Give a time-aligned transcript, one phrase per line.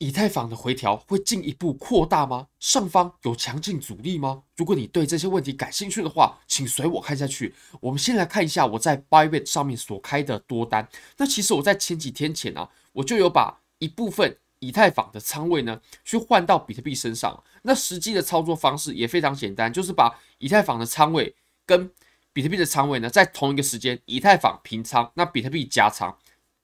[0.00, 2.46] 以太坊的回调会进一步扩大吗？
[2.58, 4.44] 上方有强劲阻力吗？
[4.56, 7.54] 如果你对这些问题感兴趣的话，请随我看下去。
[7.82, 10.88] 我们先来看一下我在 Bybit 上面所开的多单。
[11.18, 17.44] 那其实我在前几天前啊，我就有把一部分以太坊的仓位呢，去换到比特币身上。
[17.60, 21.36] 那实际的操作方式也非常简单，就是把以太坊的仓位
[21.66, 21.90] 跟
[22.32, 26.16] 比特币的仓位呢，在同一个时间，以太坊平仓，那比特币加仓。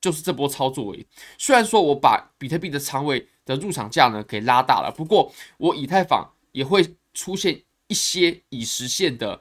[0.06, 1.04] 就是这波操作而已。
[1.36, 9.40] 虽然说我把比特币的仓位的入场价呢给拉大了，不过我以太坊也会出现一些已实现的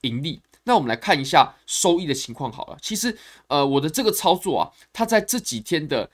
[0.00, 0.40] 盈利。
[0.64, 2.76] 那我们来看一下收益的情况好了。
[2.82, 4.62] 其实，呃，我的这个操作啊，
[4.92, 6.10] 它在这几天的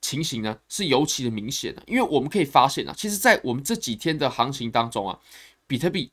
[0.00, 5.18] 情形呢是尤其的明显的，因为我们可以发现啊，其实，在我们这几天的行情当中啊，
[5.66, 6.12] 比特币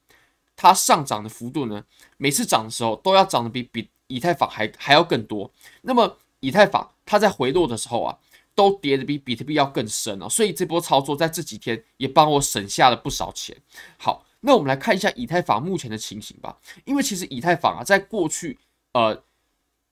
[0.56, 1.84] 它上涨的幅度呢，
[2.18, 5.52] 每次涨的时候都要涨的比比以太坊还还要更多。
[5.84, 8.18] 那么以太坊它在回落的时候啊，
[8.56, 13.56] 都跌的比比特币要更深哦，所以这波操作在这几天也帮我省下了不少钱。
[13.98, 16.58] 好，那我们来看一下以太坊目前的情形吧。
[16.86, 18.58] 因为其实以太坊啊，在过去
[18.94, 19.24] 呃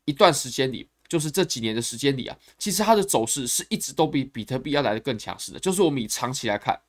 [0.06, 5.60] 一段时间里，就是这几年的时间里啊，其实它的走势是一直都比比特币要来的更强势的。
[5.60, 6.80] 就是我们以长期来看，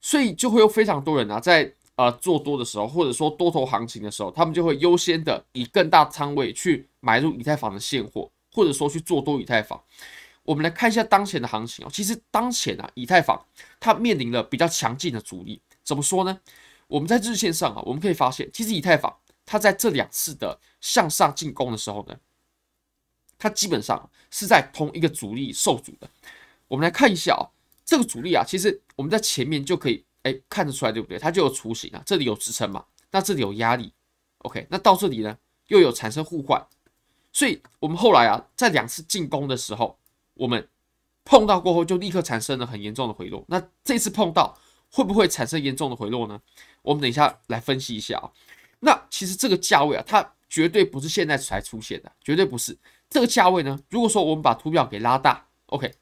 [0.00, 6.86] 所以就会有非常多人啊，在呃做多的时候，或者说多头行情的时候，他们就会优先的以更大仓位去。
[7.00, 9.80] 买入以太坊的现货，或者说去做多以太坊。
[10.42, 11.88] 我们来看一下当前的行情哦。
[11.92, 13.46] 其实当前啊，以太坊
[13.78, 15.62] 它面临了比较强劲的阻力。
[15.84, 16.40] 怎么说呢？
[16.88, 22.16] 我们在日线上啊，我们可以发现，其实以太坊它在这两次的向上进攻的时候呢，
[23.38, 26.10] 它基本上是在同一个阻力受阻的。
[26.66, 27.46] 我们来看一下啊，
[27.84, 31.16] 这个阻力啊，其实我们在前面就可以哎看得出来，对不对？
[31.16, 33.92] 它就有雏形啊，这里有支撑嘛，那这里有压力。
[34.38, 36.66] OK，那到这里呢，又有产生互换。
[37.38, 39.96] 所以，我们后来啊，在两次进攻的时候，
[40.34, 40.68] 我们
[41.24, 43.44] 碰到过后就立刻产生了很严重的回落。
[43.46, 44.58] 那这次碰到
[44.90, 46.40] 会不会产生严重的回落呢？
[46.82, 48.28] 我们等一下来分析一下啊。
[48.80, 52.76] 那其实这个价位啊，它绝对不是现在才出现的，绝对不是。
[53.08, 55.94] 这个价位呢，如果说我们把图表给拉大，OK，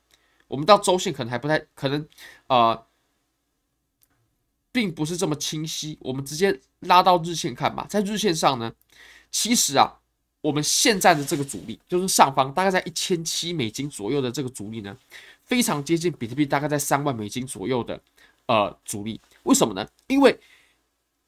[0.49, 2.09] 我们到周线可能还不太可能，
[2.47, 2.87] 呃，
[4.73, 5.99] 并不是这么清晰。
[6.01, 8.73] 我们直接拉到日线看吧，在日线上呢，
[9.31, 10.01] 其实啊。
[10.41, 14.97] 我们现在的这个阻力，就是上方大概在一千七美金左右的这个阻力呢，
[15.45, 18.01] 非常接近比特币大概在三万美金左右的
[18.47, 19.21] 呃阻力。
[19.43, 19.87] 为什么呢？
[20.07, 20.39] 因为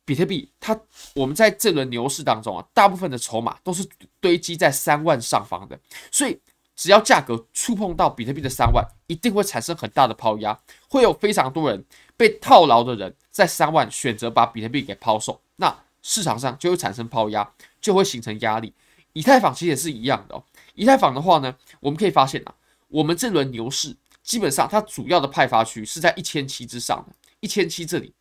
[0.05, 0.79] 比特币它
[1.15, 3.85] 我们在这轮牛市当中啊，大部分的筹码都是
[4.21, 5.79] 堆积在三万上方的，
[6.13, 6.39] 所以
[6.77, 10.57] 只要价格触碰到比特币的三万，一定会产生很大的抛压，
[10.89, 11.85] 会有非常多人
[12.17, 18.73] 被套牢的人在三万选择把比特币给抛售，那市场上就会产生抛压，就会形成压力。
[19.19, 20.41] 以太坊其实也是一样的。
[20.75, 22.55] 以太坊的话呢，我们可以发现啊，
[22.87, 28.15] 我们这轮牛市基本上它主要的派发区是在一千七之上的，一千七这里，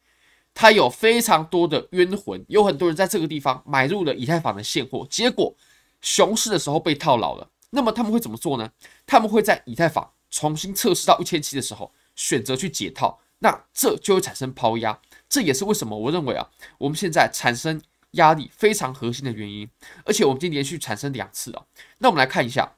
[0.56, 5.53] 它有非常多的冤魂，有很多人在这个地方买入了以太坊的现货，结果
[6.02, 7.47] 熊市的时候被套牢了。
[7.69, 8.68] 那么他们会怎么做呢？
[9.06, 15.00] 他们会在以太坊重新测试到一千七的时候选择去解套，那这就会产生抛压。
[15.29, 17.79] 这也是为什么我认为啊，我们现在产生。
[18.12, 19.69] 压力非常核心的原因，
[20.06, 21.68] 而且我们已经连续产生两次了。
[22.00, 22.73] 那我们来看一下，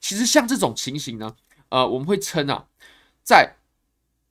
[0.00, 1.36] 其实像这种情形呢，
[1.68, 2.68] 呃，我们会称啊，
[3.22, 3.56] 在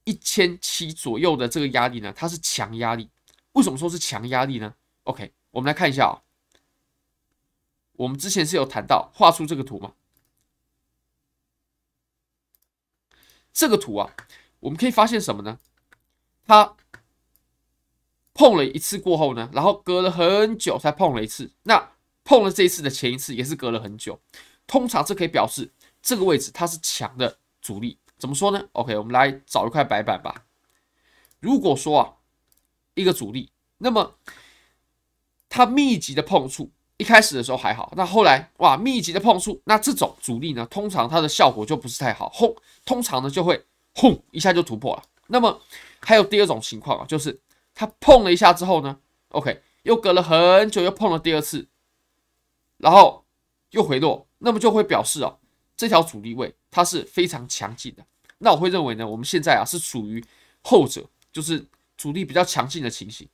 [0.06, 3.10] 一千七左右的这个压力呢，它是强压力。
[3.52, 6.24] 为什么说是强压力呢？OK，我们来看一下啊，
[7.94, 9.94] 我们之前是有谈到画出这个图吗？
[13.54, 14.12] 这个图啊，
[14.62, 15.60] 我们可以发现什么呢？
[16.48, 16.78] 它。
[18.36, 21.50] 碰了一次过后呢，然后隔了很久才碰了一次。
[21.64, 21.92] 那
[22.26, 24.20] 碰了这一次的前一次也是隔了很久。
[24.68, 27.98] 通常这可以表示这个位置它是强的阻力。
[28.18, 30.44] 怎么说呢？OK，我们来找一块白板吧。
[31.40, 32.14] 如果说啊，
[32.96, 34.16] 一个阻力，那么
[35.48, 42.28] 它密集的碰触，一开始的时候还好，那后来哇，密集的碰触，那这种阻力呢，通常它的效果就不是太好。
[42.34, 42.54] 轰，
[42.84, 43.64] 通常呢就会
[43.94, 45.04] 轰一下就突破了。
[45.28, 45.62] 那么
[46.02, 47.40] 还有第二种情况啊，就是。
[47.76, 48.98] 它碰了一下之后呢
[49.30, 51.68] ，OK，又隔了很久，又碰了第二次，
[52.78, 53.26] 然后
[53.72, 55.38] 又回落，那么就会表示哦，
[55.76, 58.06] 这条阻力位它是非常强劲的。
[58.38, 60.24] 那我会认为呢，我们现在啊是属于
[60.62, 61.66] 后者，就是
[61.98, 63.28] 阻力比较强劲的情形。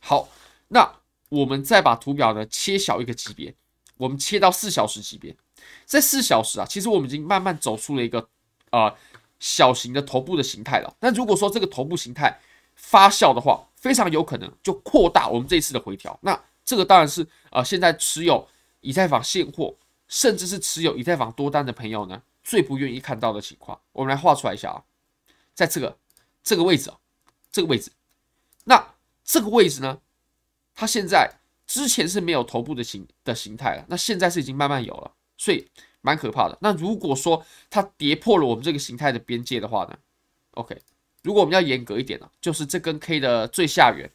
[0.00, 0.28] 好，
[0.68, 1.00] 那
[1.30, 3.54] 我们再把图表呢切小一个级别，
[3.96, 5.34] 我们切到四小时级别，
[5.86, 8.28] 在四小时啊，其实我们已经慢慢走出了一个
[8.70, 8.94] 呃
[9.38, 10.94] 小型的头部的形态了。
[11.00, 12.38] 那如果说这个头部形态，
[12.78, 16.18] 发酵的话，非常有可能就扩大我们这一次的回调。
[16.22, 18.48] 那这个当然是呃，现在持有
[18.80, 19.74] 以太坊现货，
[20.06, 23.78] 甚至是持有以太坊多单的朋友呢，最不愿意看到的情况。
[23.92, 24.82] 我们来画出来一下啊，
[25.54, 25.98] 在这个
[26.42, 26.96] 这个位置啊，
[27.50, 27.90] 这个位置，
[28.64, 30.00] 那这个位置呢，
[30.74, 31.30] 它现在
[31.66, 35.68] 之前是没有头部的形的形态了，那现在是已经慢慢有了，所以
[36.00, 36.56] 蛮可怕的。
[36.60, 39.98] 那如果说它跌破了我们这个形态的边界的话呢
[40.52, 40.80] ，OK，
[41.28, 44.10] 如果我们要严格一点呢，就是这根 K 的最下缘，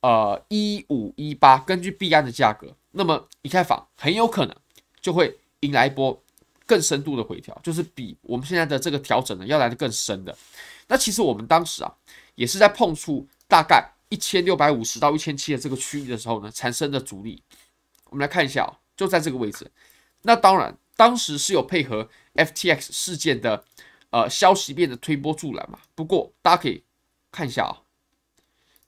[0.00, 4.56] 呃，一五一八，根据币安的价格，那么以太坊很有可能
[5.00, 6.20] 就会迎来一波
[6.66, 10.36] 更深度的回调，就是比我们现在的这个调整呢要来的更深的。
[10.88, 11.94] 那其实我们当时啊，
[12.34, 13.88] 也是在碰触大概。
[14.10, 17.42] 一千六百五十到一千七的这个区域的时候呢，产生的阻力，
[18.10, 19.68] 我们来看一下哦，就在这个位置。
[20.22, 23.64] 那当然，当时是有配合 FTX 事件的
[24.14, 25.80] 呃消息面的推波助澜嘛。
[25.96, 26.84] 不过大家可以
[27.32, 27.82] 看一下啊，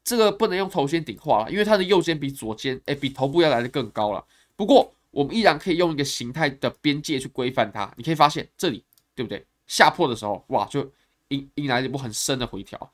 [0.05, 4.25] 这个不能用头肩顶画了，因为它的右肩比左肩哎比头部要来的更高了。
[4.55, 7.93] 不过我们依然可以用一个形态的边界去规范它。
[7.97, 8.85] 你可以发现这里
[9.17, 9.45] 对不对？
[9.67, 10.93] 下破的时候哇，就
[11.29, 12.93] 迎迎来了一波很深的回调。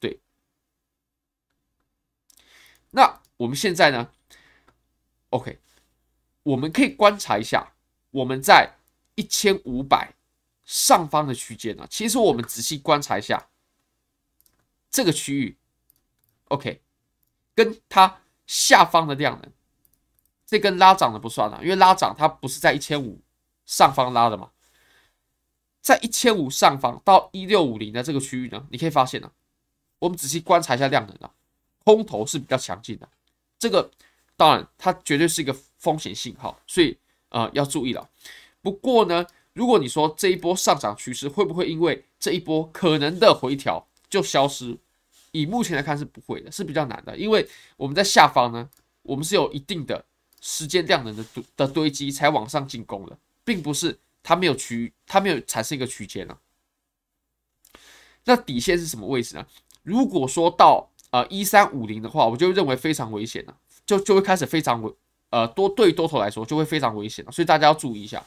[0.00, 0.18] 对
[2.92, 4.10] 那我们现在呢
[5.28, 5.58] ？OK，
[6.44, 7.74] 我们可以观察一下，
[8.10, 8.76] 我们在
[9.16, 10.13] 一千五百
[10.64, 11.86] 上方的区间呢。
[11.90, 13.48] 其实我们仔细观察一下
[14.90, 15.56] 这个区域
[16.48, 16.80] ，OK，
[17.54, 19.52] 跟它下方的量能，
[20.46, 23.20] 这根拉涨的不算了，因为拉涨它不是在一千五
[23.66, 24.50] 上方拉的嘛，
[25.80, 29.30] 在一千五上方到一六五零的这个区域呢，你可以发现呢，
[29.98, 31.32] 我们仔细观察一下量能啊。
[31.86, 33.06] 空头是比较强劲的，
[33.58, 33.90] 这个
[34.38, 38.08] 当然它绝对是一个风险信号，所以呃要注意了。
[38.62, 44.76] 不过呢，如果你说这一波上涨趋势会不会因为这一波可能的回调就消失？
[45.32, 48.68] 以目前来看是不会的，是比较难的，因为我们在下方呢，
[49.02, 50.04] 我们是有一定的
[50.40, 56.38] 时间量能的堆的堆积才往上进攻的，并不是它没有区，它没有产生一个区间啊。
[58.24, 59.46] 那底线是什么位置呢？
[59.82, 64.92] 如果说到呃，一三五零的话，我就认为非常危险了，就就会开始非常危，
[65.30, 68.24] 呃，多对多头来说就会非常危险了，所以大家要注意一下。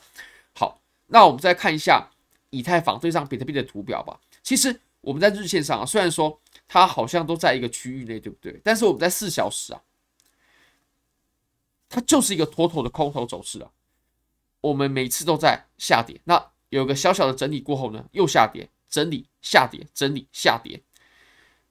[0.56, 2.09] 好，那我们再看一下
[2.50, 4.19] 以太坊对上比特币的图表吧。
[4.44, 8.59] 其实我们在日线上啊，虽然说它好像都在一个区域内，对不对？
[8.63, 9.81] 但是我们在四小时啊，
[11.89, 13.71] 它就是一个妥妥的空头走势啊。
[14.62, 20.81] 我们每次都在下跌，那有个小小的整理过后呢，又下跌，整理下跌，整理下跌。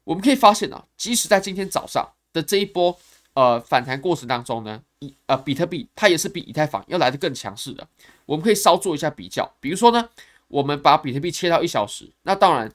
[0.04, 2.98] 我们可以发现啊，即使在今天早上的这一波
[3.36, 7.86] 呃反弹过程当中呢，以呃比特币它也是比以太坊要来的更强势的。
[8.24, 10.08] 我们可以稍做一下比较，比如说呢，
[10.48, 12.72] 我们把比特币切到一小时，那当然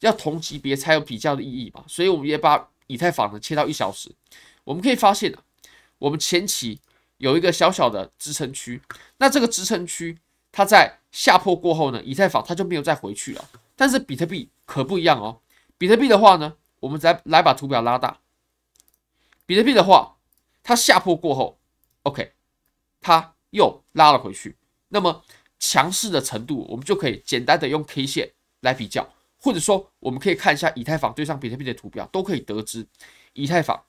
[0.00, 4.10] 要同级别才有比较的意义嘛，所以我们也把以太坊呢切到一小时。
[4.64, 5.42] 我们可以发现啊，
[5.98, 6.80] 我们前期
[7.18, 8.80] 有一个小小的支撑区，
[9.18, 10.16] 那这个支撑区
[10.50, 13.44] 它在下破过后呢，以太坊它就没有再回去了，
[13.76, 15.38] 但是比特币可不一样哦。
[15.76, 18.18] 比特币的话呢，我们再来把图表拉大。
[19.46, 20.16] 比特币的话，
[20.62, 21.58] 它下破过后
[22.02, 22.32] ，OK，
[23.00, 24.56] 它又拉了回去。
[24.88, 25.24] 那么
[25.58, 29.08] 强势的程度，我们就可以简单的用 K 线来比较，
[29.38, 32.86] 或者说我们可以看一下以太坊对上比特币的图表，都可以得知，
[33.32, 33.84] 以太坊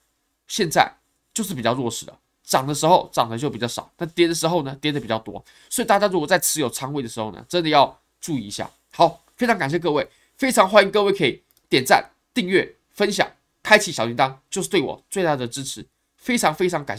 [0.48, 0.90] 现在
[1.34, 5.44] 就是比较弱势的，涨的时候涨的就比较少，那跌的时候呢，跌的比较多。
[5.70, 8.70] 所以大家如果在持有仓位的时候呢，真的要注意一下。
[8.92, 11.44] 好，非常感谢各位，非常欢迎各位可以。
[11.70, 13.30] 点赞、订阅、分享、
[13.68, 15.86] 开启小铃铛，就是对我最大的支持。
[16.16, 16.96] 非常非常感谢。